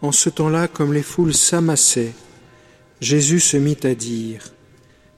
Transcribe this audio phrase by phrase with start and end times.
[0.00, 2.14] En ce temps-là, comme les foules s'amassaient,
[3.00, 4.54] Jésus se mit à dire,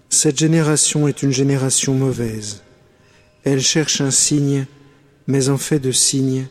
[0.09, 2.63] Cette génération est une génération mauvaise.
[3.45, 4.67] Elle cherche un signe,
[5.27, 6.47] mais en fait de signe,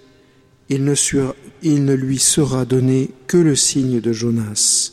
[0.70, 4.92] il ne, lui sera donné que le signe de Jonas.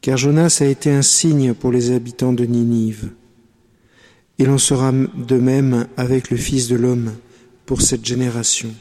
[0.00, 3.10] Car Jonas a été un signe pour les habitants de Ninive.
[4.38, 7.12] Il en sera de même avec le Fils de l'homme
[7.66, 8.74] pour cette génération.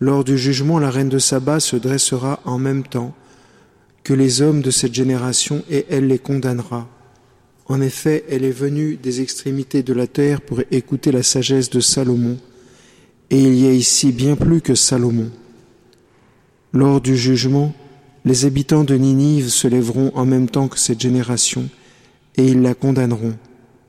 [0.00, 3.14] Lors du jugement, la reine de Saba se dressera en même temps
[4.04, 6.88] que les hommes de cette génération et elle les condamnera.
[7.66, 11.80] En effet, elle est venue des extrémités de la terre pour écouter la sagesse de
[11.80, 12.38] Salomon,
[13.30, 15.30] et il y a ici bien plus que Salomon.
[16.72, 17.74] Lors du jugement,
[18.24, 21.68] les habitants de Ninive se lèveront en même temps que cette génération,
[22.36, 23.34] et ils la condamneront.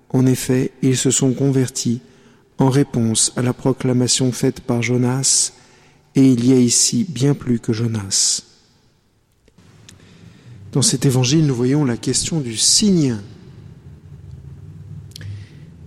[0.10, 2.02] En effet, ils se sont convertis
[2.58, 5.54] en réponse à la proclamation faite par Jonas,
[6.20, 8.44] et il y a ici bien plus que Jonas.
[10.74, 13.16] Dans cet évangile, nous voyons la question du signe.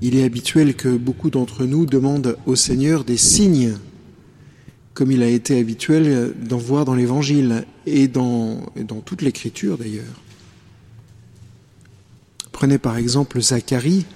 [0.00, 3.76] Il est habituel que beaucoup d'entre nous demandent au Seigneur des signes,
[4.94, 8.72] comme il a été habituel d'en voir dans l'évangile et dans,
[9.04, 10.22] toute l'écriture d'ailleurs.
[12.52, 14.06] Prenez par exemple Zacharie,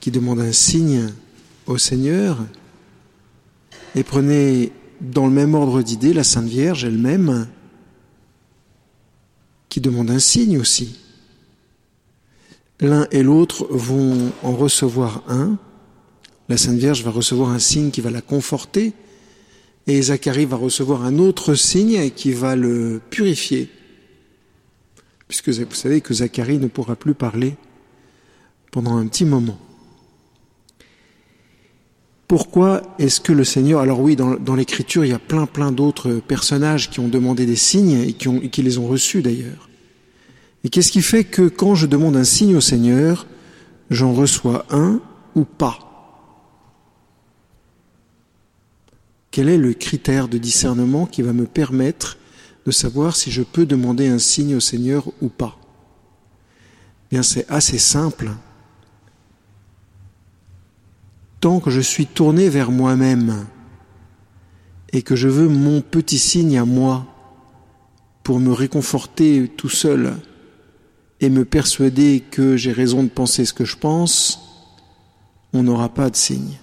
[0.00, 1.10] qui demande un signe
[1.66, 2.38] au Seigneur,
[3.94, 7.48] et prenez dans le même ordre d'idées la Sainte Vierge elle-même,
[9.68, 10.98] qui demande un signe aussi.
[12.80, 15.58] L'un et l'autre vont en recevoir un.
[16.48, 18.92] La Sainte Vierge va recevoir un signe qui va la conforter,
[19.86, 23.70] et Zacharie va recevoir un autre signe qui va le purifier.
[25.28, 27.56] Puisque vous savez que Zacharie ne pourra plus parler
[28.72, 29.58] pendant un petit moment.
[32.30, 36.20] Pourquoi est-ce que le Seigneur, alors oui, dans, l'Écriture, il y a plein plein d'autres
[36.20, 39.68] personnages qui ont demandé des signes et qui, les ont reçus d'ailleurs.
[40.62, 43.26] Et qu'est-ce qui fait que quand je demande un signe au Seigneur,
[43.90, 45.00] j'en reçois un
[45.34, 45.80] ou pas?
[49.32, 52.16] Quel est le critère de discernement qui va me permettre
[52.64, 55.58] de savoir si je peux demander un signe au Seigneur ou pas?
[57.10, 58.30] Bien, c'est assez simple
[61.40, 63.46] tant que je suis tourné vers moi-même
[64.92, 67.06] et que je veux mon petit signe à moi
[68.22, 70.14] pour me réconforter tout seul
[71.20, 74.40] et me persuader que j'ai raison de penser ce que je pense,
[75.52, 76.58] on n'aura pas de signe.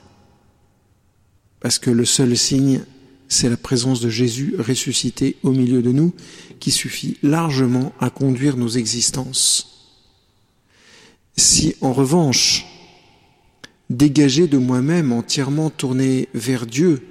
[1.59, 2.82] Parce que le seul signe,
[3.28, 6.14] c'est la présence de Jésus ressuscité au milieu de nous,
[6.59, 9.92] qui suffit largement à conduire nos existences.
[11.36, 12.66] Si en revanche,
[13.90, 17.02] dégagé de moi-même, entièrement tourné vers Dieu.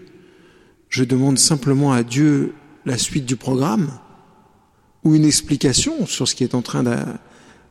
[0.89, 2.55] Je demande simplement à Dieu
[2.85, 3.91] la suite du programme
[5.05, 6.85] ou une explication sur ce qui est en train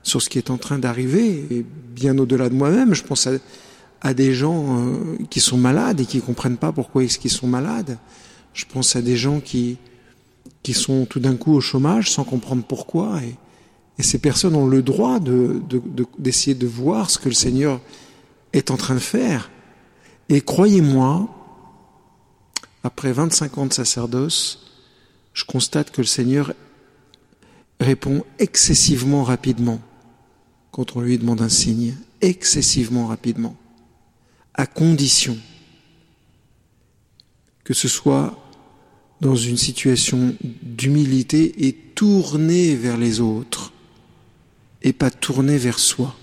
[0.04, 1.66] sur ce qui est en train d'arriver, et
[1.96, 2.94] bien au-delà de moi-même.
[2.94, 3.28] Je pense
[4.02, 7.48] à, des gens euh, qui sont malades et qui comprennent pas pourquoi est-ce qu'ils sont
[7.48, 7.98] malades.
[8.54, 9.78] Je pense à des gens qui
[10.62, 13.20] qui sont tout d'un coup au chômage sans comprendre pourquoi.
[13.24, 13.36] Et,
[14.04, 15.62] ces personnes ont le droit de,
[16.20, 17.80] d'essayer de, de voir ce que le Seigneur
[18.56, 19.52] est en train de faire.
[20.30, 21.30] Et croyez-moi,
[22.84, 24.72] après 25 ans de sacerdoce,
[25.34, 26.54] je constate que le Seigneur
[27.80, 29.82] répond excessivement rapidement
[30.72, 33.56] quand on lui demande un signe, excessivement rapidement,
[34.54, 35.38] à condition
[37.66, 38.38] que ce soit
[39.20, 43.74] dans une situation d'humilité et tourné vers les autres
[44.82, 46.16] et pas tourné vers soi.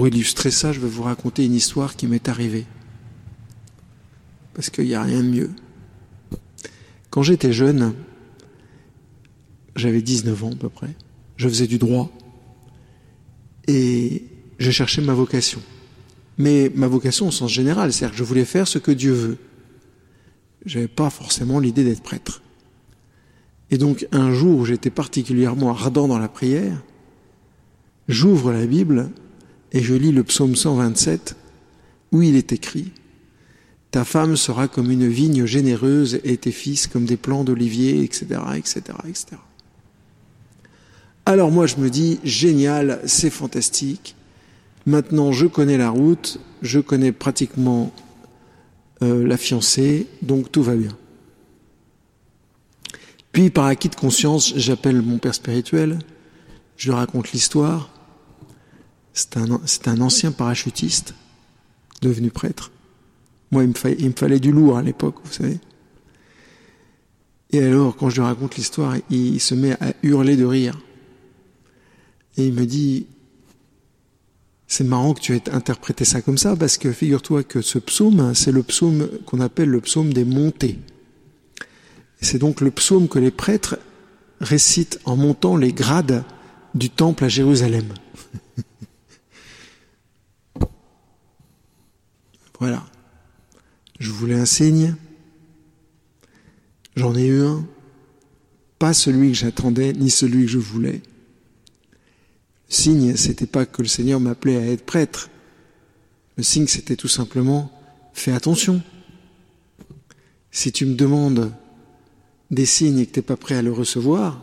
[0.00, 2.64] Pour illustrer ça, je vais vous raconter une histoire qui m'est arrivée.
[4.54, 5.50] Parce qu'il n'y a rien de mieux.
[7.10, 7.92] Quand j'étais jeune,
[9.76, 10.96] j'avais 19 ans à peu près,
[11.36, 12.10] je faisais du droit
[13.68, 14.24] et
[14.58, 15.60] je cherchais ma vocation.
[16.38, 19.36] Mais ma vocation au sens général, c'est-à-dire que je voulais faire ce que Dieu veut.
[20.64, 22.40] Je n'avais pas forcément l'idée d'être prêtre.
[23.70, 26.82] Et donc un jour où j'étais particulièrement ardent dans la prière,
[28.08, 29.10] j'ouvre la Bible
[29.72, 31.36] et je lis le psaume 127
[32.12, 32.92] où il est écrit
[33.90, 38.40] Ta femme sera comme une vigne généreuse et tes fils comme des plants d'olivier, etc.,
[38.56, 39.26] etc., etc.
[41.26, 44.16] Alors moi je me dis génial, c'est fantastique.
[44.86, 47.92] Maintenant je connais la route, je connais pratiquement
[49.02, 50.96] euh, la fiancée, donc tout va bien.
[53.32, 55.98] Puis par acquis de conscience, j'appelle mon père spirituel,
[56.76, 57.90] je raconte l'histoire,
[59.20, 61.14] c'est un, ancien parachutiste
[62.00, 62.70] devenu prêtre.
[63.50, 63.70] Moi, il
[64.08, 65.58] me fallait du lourd à l'époque, vous savez.
[67.50, 70.80] Et alors, quand je lui raconte l'histoire, il se met à hurler de rire.
[72.36, 73.06] Et il me dit,
[74.68, 78.34] c'est marrant que tu aies interprété ça comme ça, parce que figure-toi que ce psaume,
[78.34, 80.78] c'est le psaume qu'on appelle le psaume des montées.
[82.22, 83.78] C'est donc le psaume que les prêtres
[84.40, 86.24] récitent en montant les grades
[86.74, 87.86] du temple à Jérusalem.
[92.60, 92.84] Voilà.
[93.98, 94.94] Je voulais un signe.
[96.94, 97.66] J'en ai eu un.
[98.78, 101.02] Pas celui que j'attendais, ni celui que je voulais.
[102.68, 105.30] Le signe, c'était pas que le Seigneur m'appelait à être prêtre.
[106.36, 107.72] Le signe, c'était tout simplement
[108.12, 108.82] fais attention.
[110.50, 111.52] Si tu me demandes
[112.50, 114.42] des signes et que tu n'es pas prêt à le recevoir,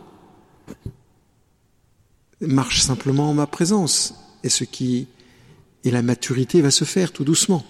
[2.40, 4.14] marche simplement en ma présence.
[4.42, 5.06] Et ce qui
[5.84, 7.64] et la maturité va se faire tout doucement.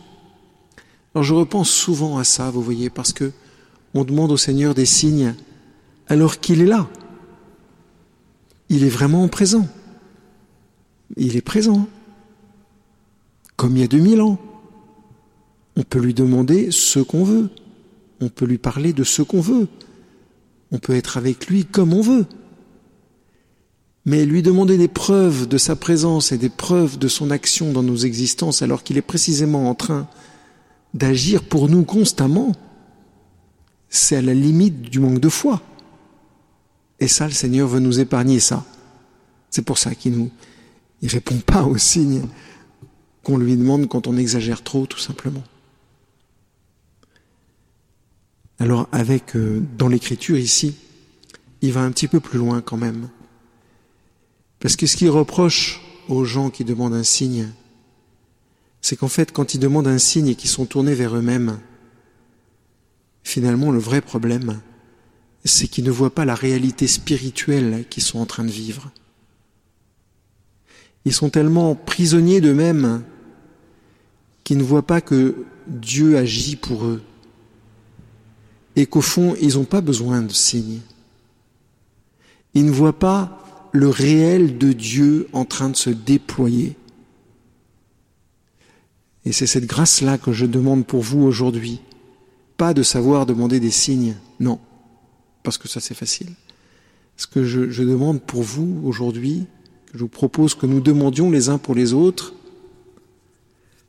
[1.19, 3.33] Alors je repense souvent à ça, vous voyez, parce que
[3.93, 5.35] on demande au Seigneur des signes
[6.07, 6.89] alors qu'il est là.
[8.69, 9.67] Il est vraiment présent.
[11.17, 11.89] Il est présent.
[13.57, 14.39] Comme il y a 2000 ans.
[15.75, 17.51] On peut lui demander ce qu'on veut.
[18.21, 19.67] On peut lui parler de ce qu'on veut.
[20.71, 22.27] On peut être avec lui comme on veut.
[24.05, 27.83] Mais lui demander des preuves de sa présence et des preuves de son action dans
[27.83, 30.07] nos existences alors qu'il est précisément en train
[30.95, 32.53] d'agir pour nous constamment,
[33.89, 35.63] c'est à la limite du manque de foi.
[37.01, 38.65] Et ça, le Seigneur veut nous épargner ça.
[39.51, 40.31] C'est pour ça qu'il nous,
[41.03, 42.23] répond pas aux signes
[43.23, 45.45] qu'on lui demande quand on exagère trop, tout simplement.
[48.59, 50.75] Alors avec euh, dans l'écriture ici,
[51.63, 53.09] il va un petit peu plus loin quand même.
[54.59, 57.49] Parce que ce qu'il reproche aux gens qui demandent un signe,
[58.89, 61.59] c'est qu'en fait, quand ils demandent un signe et qu'ils sont tournés vers eux-mêmes,
[63.23, 64.63] finalement, le vrai problème,
[65.45, 68.91] c'est qu'ils ne voient pas la réalité spirituelle qu'ils sont en train de vivre.
[71.05, 73.05] Ils sont tellement prisonniers d'eux-mêmes
[74.43, 77.03] qu'ils ne voient pas que Dieu agit pour eux
[78.75, 80.81] et qu'au fond, ils n'ont pas besoin de signes.
[82.55, 86.78] Ils ne voient pas le réel de Dieu en train de se déployer.
[89.25, 91.81] Et c'est cette grâce-là que je demande pour vous aujourd'hui.
[92.57, 94.59] Pas de savoir demander des signes, non,
[95.43, 96.31] parce que ça c'est facile.
[97.17, 99.45] Ce que je, demande pour vous aujourd'hui,
[99.93, 102.33] je vous propose que nous demandions les uns pour les autres,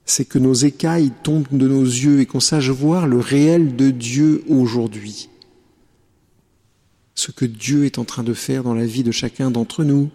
[0.05, 3.91] c'est que nos écailles tombent de nos yeux et qu'on sache voir le réel de
[3.91, 5.29] Dieu aujourd'hui.
[7.13, 10.09] Ce que Dieu est en train de faire dans la vie de chacun d'entre nous,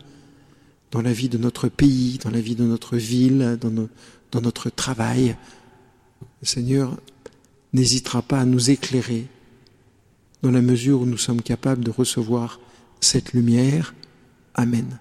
[0.90, 3.88] dans la vie de notre pays, dans la vie de notre ville, dans,
[4.34, 5.36] dans notre travail.
[6.42, 6.96] Le Seigneur
[7.72, 9.26] n'hésitera pas à nous éclairer
[10.42, 12.60] dans la mesure où nous sommes capables de recevoir
[13.00, 13.94] cette lumière.
[14.54, 14.98] Amen.